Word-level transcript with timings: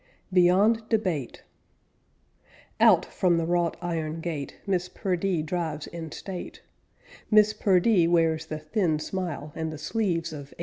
BEYOND 0.33 0.89
DEBATE 0.89 1.43
Out 2.79 3.05
from 3.05 3.37
the 3.37 3.45
wrought 3.45 3.77
iron 3.83 4.19
gate 4.19 4.57
Miss 4.65 4.89
Perdee 4.89 5.43
drives 5.43 5.85
in 5.85 6.11
state; 6.11 6.63
Miss 7.29 7.53
Perdee 7.53 8.07
wears 8.07 8.47
the 8.47 8.57
thin 8.57 8.97
smile 8.97 9.51
And 9.53 9.71
the 9.71 9.77
sleeves 9.77 10.33
of 10.33 10.57
1888. 10.57 10.59